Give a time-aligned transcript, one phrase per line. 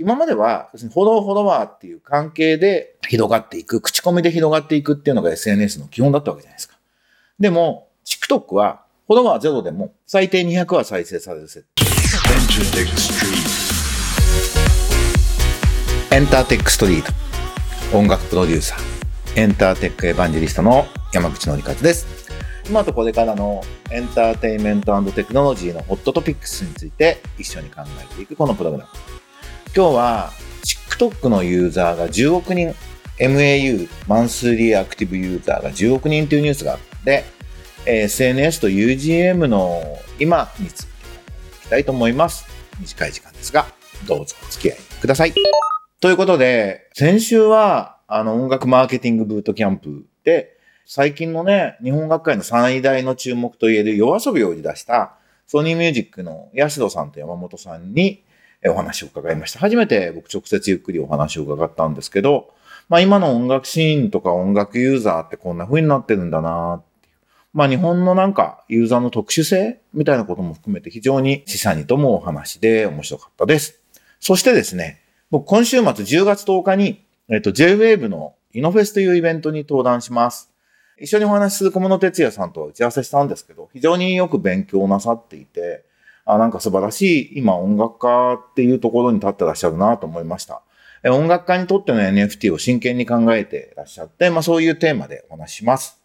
[0.00, 6.76] 今までは、フォローフォロワーっていう関係で広がっていく、口コミで広がっていくっていうのが SNS の基本だったわけじゃないですか。
[7.40, 11.84] でも、TikTok は、フォロワーゼロでも最低200は再生される設定。
[16.14, 17.02] エンターテックストリー
[17.90, 17.96] ト。
[17.96, 19.40] 音楽プロデューサー。
[19.40, 22.06] エンターテックエヴァンジェリストの山口のりかです。
[22.68, 29.17] 今とこれからのエンターテインメントテクノロジーのホットトピックスについて一緒に考えていくこのプログラム。
[29.74, 30.32] 今日は
[30.64, 32.74] TikTok のユーザーが10億人、
[33.18, 37.24] MAU、マンスリーアクティブユーザーが10億人というニュースがあって、
[37.86, 42.46] SNS と UGM の今についていきたいと思います。
[42.80, 43.66] 短い時間ですが、
[44.06, 45.34] どうぞお付き合いください。
[46.00, 58.24] ということで、先週はあの音楽マーケティングブートキャンプで、最近のね、日本学会の最大の注目といえる夜遊びを売り出したソニーミュージックの安野さんと山本さんに
[58.66, 59.60] お話を伺いました。
[59.60, 62.52] 初めて僕直接ゆっくりお話を伺ったんですけど、
[62.88, 66.82] まあ今の音楽シーンとか音楽ユーザーってこんな風になってるんだな。
[67.52, 73.80] まあ日本のなんかユーザーの特殊性みたいなことも含めて非常に示唆にともお話で面白かったです。
[74.20, 80.50] そしてですね、僕今週末10月10日に、えっと JWAVE のイノフェスというイベントに登壇します。
[81.00, 85.84] 一緒にお話しする小室哲也さんとは打ち合わせしたんですけど、非常によく勉強なさっていて、
[86.30, 90.62] あなんか素晴らしい今音楽家っていうところに立ってらっしゃるなと思いました。
[91.06, 95.98] 音楽家にとっての NFT を真剣に考えてらっしゃって、まあそういうテーマでお話します。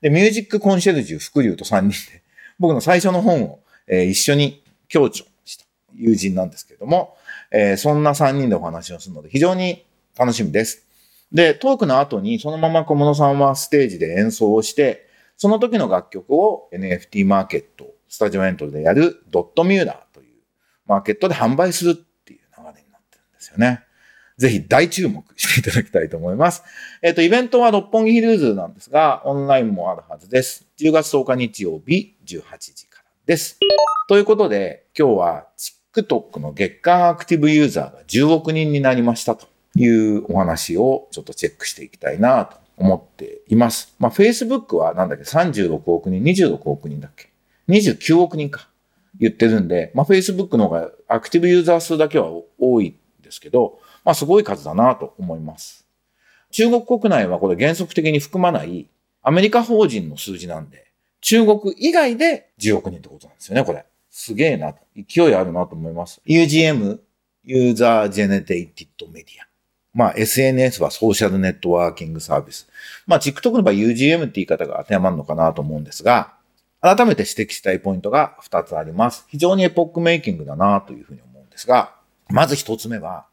[0.00, 2.22] で、ミュージックコンシェルジュ福流と3人で、
[2.58, 7.16] 僕の最初の本を、えー、一緒に共著した友人なんですけれども、
[7.52, 9.84] えー、そんな3人でお話をするので非常に
[10.18, 10.84] 楽しみです。
[11.30, 20.36] で、トークの後にそのまま小室さんはステージで演奏をして、その時の楽曲を NFT マーケット、スタジオエントリーでやるドットミューラーという
[20.86, 23.84] マーケットで販売するっていう流れになってるんですよね。
[24.36, 26.62] ぜひ大注目していただきたいと思います。
[27.02, 30.66] えっ、ー、と、イベントは六本木ヒルズなんですが、オンラインもあるはずです。
[30.78, 33.58] 10月10日日曜日18時からです。
[34.08, 35.46] ということで、今日は
[35.92, 39.48] TikTok の月間アクティブユーザーが10億人になりましたと。
[39.78, 43.94] いうお話をちょっとチェックしていきたいなと思っています。
[43.98, 47.27] まあ、Facebook はなんだっけ、36億人、26億人だっけ？
[47.68, 48.68] ?29 億人か。
[49.18, 55.86] 言ってるんで、まあ、Facebook の方がアクティブユーザー数だけは多いんですけど、まあ、すごい数だなと思います。
[56.50, 58.88] 中国国内はこれ原則的に含まない
[59.22, 60.86] アメリカ法人の数字なんで、
[61.20, 63.84] 中国以外で10億人ってことなんですよね、これ。
[64.10, 64.80] すげえなと。
[64.96, 66.20] 勢いあるなと思います。
[66.26, 66.98] UGM、
[67.44, 69.48] User Generated Media。
[69.92, 72.68] まあ SNS はソーシャルネットワーキングサービス。
[73.06, 76.37] まあ TikTok の場合 UGM って言い方が当てはまるのかなと思うんですが、
[76.80, 79.24] 改めて指摘したいポイントが2つあります。
[79.28, 81.94] 非常にエポックメイキングだなというふうに思うんですが、
[82.28, 83.26] まず1つ目は、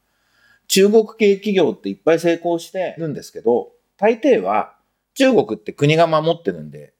[0.67, 4.75] 中国系企業っていっぱい成功してるんですけど、大抵は
[5.13, 6.93] 中国って国が守ってるんで、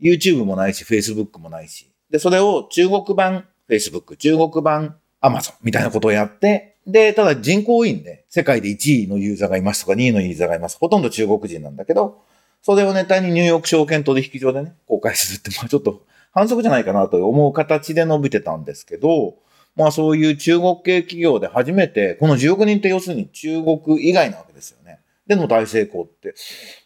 [0.00, 10.78] YouTube もないし、Facebook もないし、で、それを中国版 Facebook、中国版 Amazon みたいなことをやって、で、ただ人口多いんで、世界で1位のユーザーがいますとか2位のユーザーがいます。
[10.78, 12.22] ほとんど中国人なんだけど、
[12.62, 19.36] それをネタにニューヨーク証券取引所でね、公開するって、まあちょっと反則じゃないかなと思う形で伸びてたんですけど、
[19.74, 25.00] まあそういう中国系企業で初めて、この10億人って要するに中国以外なわけですよね。
[25.26, 26.34] での大成功って、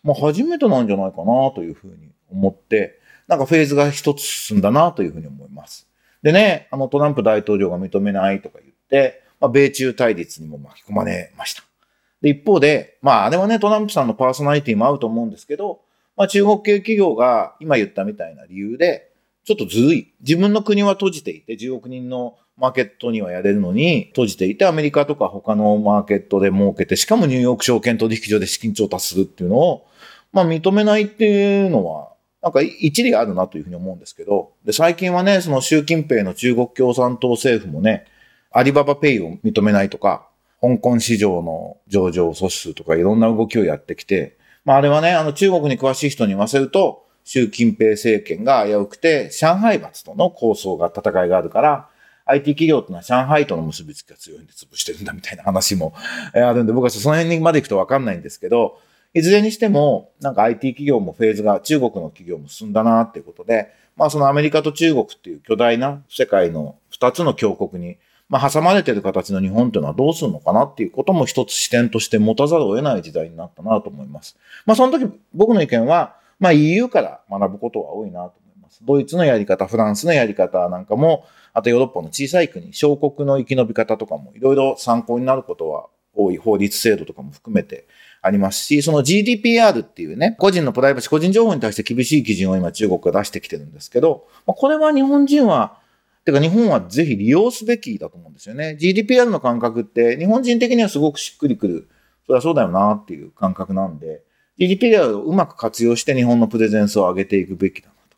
[0.02, 2.98] まあ初めてなんじゃないかなというふうに思って、
[3.28, 5.88] なんかフェーズが一つ進んだなというふうに思います。
[6.22, 11.65] でね、あのトランプ大統領が認めないとか言って、まあ、米中対立にも巻き込まれました。
[12.20, 15.80] で、一方で、まあ、あれはね、トランプさんのパーソナリティも合うと思うんですけど、
[16.16, 19.12] まあ、中国系企業が今言ったみたいな理由で、
[19.44, 20.12] ちょっとずるい。
[20.20, 29.86] 自分の国は閉じていて、10億人のマーケットにはやれるのに、閉じていて、アメリカとか他のマーケットで儲けて、しかもニューヨーク証券取引所で資金調達するっていうのを、
[30.32, 32.12] まあ認めないっていうのは、
[32.42, 38.06] なんか一理あるなというふうに思うんですけど、で、最近はね、その習近平の中国共産党政府もね、
[38.50, 40.25] アリババペイを認めないとか、
[40.60, 51.88] 香港市場の上場を阻止するとかいろんな動きをやってきて、まああれはね、あの中国に詳しい人に言わせると、習近平政権が危うくて、上海閥との構想が、戦いがあるから、
[52.24, 55.92] IT 企業ってのは上海との結びつきが強いんで潰してるんだみたいな話も
[56.34, 58.80] あるんで、僕はその辺にまで行くとわかんないんですけど、
[59.14, 67.96] いずれにしても、なんか IT 企業もフェーズが中国の企業も進んだなっていうことで、まあそのアメリカと中国っていう巨大な世界の二つの強国に
[68.28, 74.36] まあ、挟まれてる形の日本というのはどうするのかなっていうことも一つ視点として持たざるを得ない時代になったなと思います。
[74.64, 78.80] まあ、その時僕の意見は、まあ、EU から学ぶことは多いなと思います。
[78.84, 85.86] ドイツのやり方、フランスのやり方なんかも、あとヨーロッパの小さい国、小国の生き延び方とかもいろいろ参考になることは
[86.16, 87.86] 多い法律制度とかも含めて
[88.22, 95.78] ありますし、その GDPR っていうね、個人のプライバシー、個人情報に対して厳しい基準を今中国が出してきてるんですけど、これは日本人は、
[96.26, 98.76] てか日本はぜひ利用すべきだと思うんですよね。
[98.80, 101.88] GDPR の感覚って日本人的にはすごくしっくりくる。
[102.26, 104.22] それはそうだよなっていう感覚なんで、
[104.58, 108.16] GDPR をうまく活用して日本のプレゼンスを上げていくべきだなと。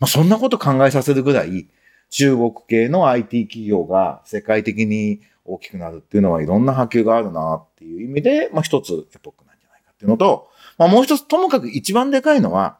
[0.00, 1.66] まあ、そんなこと考えさせるぐらい、
[2.10, 12.76] 中国系の IT 企業が世界的に大きくなるっていうのはいろんな波及があるなっていう意味で、まあ一つエポックなんじゃないかっていうのと、まあもう一つともかく一番でかいのは、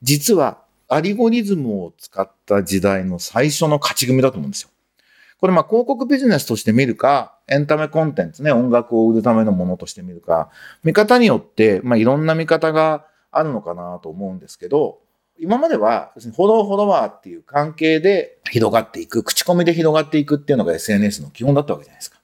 [0.00, 0.61] 実は
[0.92, 4.68] アリゴリズムを使った時代の最初の勝ち組だと思うんですよ。
[5.40, 10.50] これまあ広告ビジネスとして見るか、エンタメコンテンツね、音楽を売るためのものとして見るか、
[10.84, 15.00] 見方によって、まあいろんな見方があるのかなと思うんですけど、
[15.38, 22.20] 今までは、フォローフォロワーっていう関係で広がっていく、口コミで広がっていくっていうのが SNS の基本だったわけじゃないですか。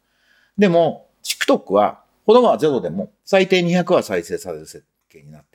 [0.59, 5.48] でも、TikTok は、フォロワーゼロでも最低200は再生される設計になって。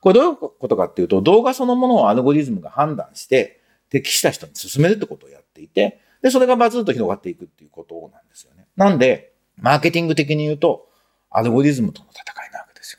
[0.00, 3.60] これどういうことかっていうと、動画そのものをアルゴリズムが判断して、
[3.90, 8.66] 適した人に進めるってことをやっていて、で、それがバズると広がっていくっていうことなんですよね。
[8.76, 10.88] なんで、マーケティング的に言うと、
[11.30, 12.98] アルゴリズムとの戦いなわけです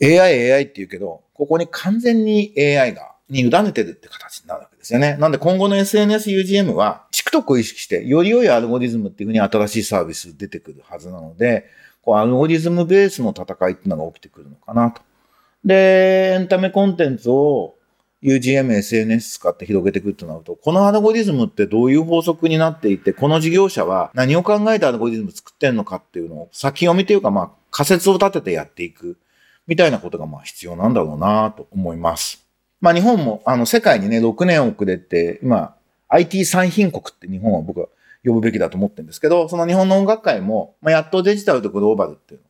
[0.00, 0.22] よ。
[0.22, 5.16] AI、AI って言うけど、ここに完全に AI がに委ねてるって形になるわけですよね。
[5.18, 11.66] なんで今後の SNS UGM は TikTok を意識してより良いアルゴリズムっていうふうに新しいサービス出てくるはずなので、
[12.02, 15.02] こうアルゴリズムベースの戦いっていうのが起きてくるのかなと。
[15.64, 17.74] で、エンタメコンテンツを
[18.22, 29.18] UGM、SNS 使って広げていくってなると、このアルゴリズムってどういう法則になっていて、この事業者は何を考えてアルゴリズム作ってんのかっていうのを先読みというか、まあ仮説を立ててやっていく
[29.66, 32.44] みたいなことがまあ必要なんだろうなと思います。
[32.80, 35.76] まあ日本もあの世界にね、6年遅れて、今、
[36.08, 37.86] IT 産品国って日本は僕は
[38.24, 42.40] 呼ぶべきだと思ってるんですけど、その日本の音楽界も、まあ、やっとデジタルとグローバルっていう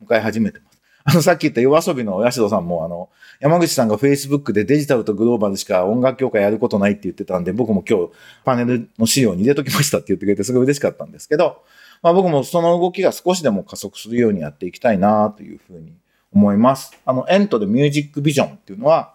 [0.00, 0.67] のを迎え始めてます。
[1.08, 3.08] あの、さっき言った夜遊びの八代さんも、あの、
[3.40, 8.10] 山口さんが Facebook でデジタルとグローバルしか音楽協会やることないって言ってたんで、僕も今日
[8.44, 11.62] パネルの資料に入れときましたって言ってくれてすごい嬉しかったんですけど、
[12.02, 15.94] まあ僕もその動きが少しでも加速するようにやっていきたいなというふうに
[16.32, 16.92] 思います。
[17.06, 19.14] あの、エントでミュージックビジョンっていうのは、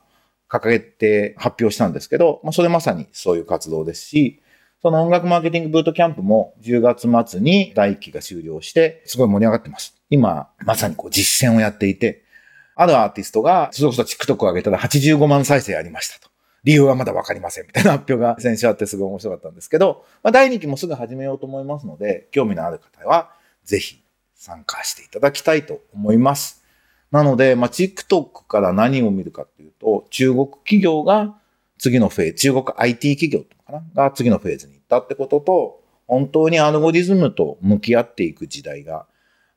[0.49, 4.41] 掲げて発表したんですけど、まあ、それまさにそういう活動ですし、
[4.83, 10.02] その音楽マーケティングブートキャンプも10月末に第1期が終了して、すごい盛り上がってます。
[10.13, 12.23] 今、まさにこう実践をやっていて、
[12.75, 16.31] あるアーティストが、それこそ TikTok を上げたら85万再生ありましたと。
[16.63, 23.31] 理由はまだわかりませんみたいな発表が先週あってすごい面白かったんですけど、まあ、第2期もすぐ始めようと思いますので、興味のある方は
[23.65, 24.03] ぜひ
[24.35, 26.63] 参加していただきたいと思います。
[27.09, 31.35] なので、まあ、TikTok から何を見るかっていうと、中国企業が
[31.79, 39.07] 次のフェーズ、中国 IT 企業とかなが次のフェーズに行ったってことと、本当にアルゴリズムと向き合っていく時代が、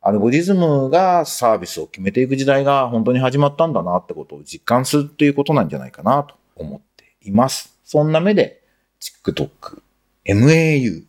[0.06, 7.76] アルゴリズムがサービスを決めていく時代が本当に始まったんだなってことを実感するっていうことなんじゃないかなと思っています。
[7.84, 8.62] そんな目で、
[9.00, 9.82] TikTok、
[10.24, 11.02] MAU、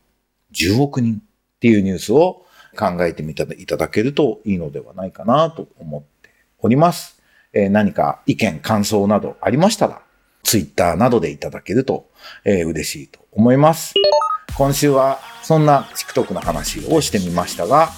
[0.51, 7.21] 10億人っていうニュースを考えてみていただけるといいのではないかなと思っております。
[7.53, 10.01] えー、何か意見、感想などありましたら、
[10.41, 12.09] ツイッターなどでいただけると、
[12.45, 13.93] えー、嬉しいと思います。
[14.57, 17.91] 今週はそんな TikTok の話をしてみましたが、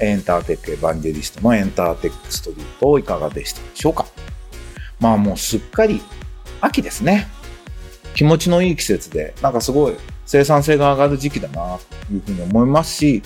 [0.00, 4.06] エンターテックエヴァンジェリストのエンターテックストリートいかがでしたでしょうか？
[5.00, 6.00] まあもうすっかり
[6.60, 7.28] 秋ですね。
[8.14, 13.22] 気持ちのいい季節で、なんかすごい生産性が上がる時期だなというふうに思いますし、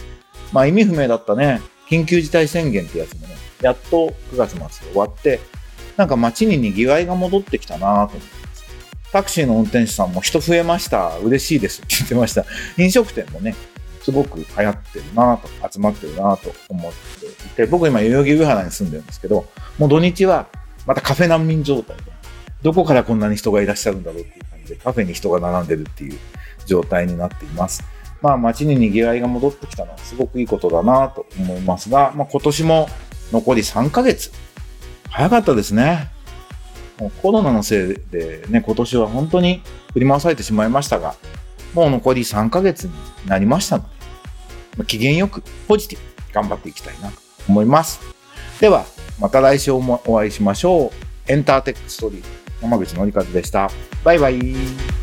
[0.52, 5.40] まあ意味不明だったね、緊急事態宣言ってやつもね、やっと9月末で終わって、
[5.96, 8.64] なんか街に賑わいが戻ってきたなと思ってます。
[9.12, 11.16] タクシーの運転手さんも人増えました。
[11.18, 12.44] 嬉しいですって言ってました。
[12.76, 13.54] 飲食店もね、
[14.08, 19.44] すごく流行ってるなと、集まってるなと思っていて、僕今代々木上原に住んでるんですけど、
[19.76, 20.46] もう土日は
[20.86, 22.04] またカフェ難民状態で、
[22.62, 26.18] どこからこんなに人がいらっしゃるんだろうっていう感じで、カフェに人が並んでるっていう
[26.64, 27.84] 状態になっています。
[28.22, 32.88] まあ街に賑わいが戻ってきたのはすごくいいことだなと思いますが、まあ今年も
[33.30, 34.32] 残り3ヶ月。
[35.10, 36.08] 早かったですね。
[36.98, 39.60] もうコロナのせいでね、今年は本当に
[39.92, 41.14] 振り回されてしまいましたが、
[41.74, 42.92] もう残り3ヶ月に
[43.26, 43.97] なりましたので、
[44.84, 47.18] 機嫌よくポジティブ頑張っていきたいなと
[47.48, 48.00] 思います。
[48.60, 48.84] では、
[49.20, 51.32] また来週もお会いしましょう。
[51.32, 52.28] エンターテックストリート、
[52.62, 53.70] 山口のりかずでした。
[54.04, 54.97] バイバイ。